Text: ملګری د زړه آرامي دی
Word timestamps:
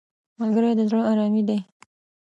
ملګری 0.39 0.71
د 0.77 0.81
زړه 0.89 1.01
آرامي 1.11 1.43
دی 1.47 1.59